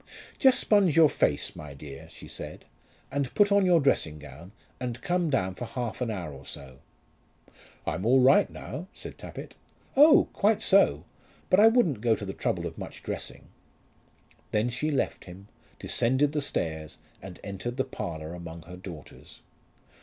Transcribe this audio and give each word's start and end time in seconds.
"Just 0.39 0.59
sponge 0.59 0.95
your 0.95 1.11
face, 1.11 1.55
my 1.55 1.75
dear," 1.75 2.09
she 2.09 2.27
said, 2.27 2.65
"and 3.11 3.31
put 3.35 3.51
on 3.51 3.67
your 3.67 3.79
dressing 3.79 4.17
gown, 4.17 4.51
and 4.79 4.99
come 4.99 5.29
down 5.29 5.53
for 5.53 5.65
half 5.65 6.01
an 6.01 6.09
hour 6.09 6.33
or 6.33 6.43
so." 6.43 6.79
"I'm 7.85 8.03
all 8.03 8.19
right 8.19 8.49
now," 8.49 8.87
said 8.95 9.15
Tappitt. 9.19 9.53
"Oh! 9.95 10.27
quite 10.33 10.63
so; 10.63 11.03
but 11.51 11.59
I 11.59 11.67
wouldn't 11.67 12.01
go 12.01 12.15
to 12.15 12.25
the 12.25 12.33
trouble 12.33 12.65
of 12.65 12.79
much 12.79 13.03
dressing." 13.03 13.49
Then 14.49 14.69
she 14.69 14.89
left 14.89 15.25
him, 15.25 15.49
descended 15.77 16.31
the 16.31 16.41
stairs, 16.41 16.97
and 17.21 17.39
entered 17.43 17.77
the 17.77 17.83
parlour 17.83 18.33
among 18.33 18.63
her 18.63 18.77
daughters. 18.77 19.41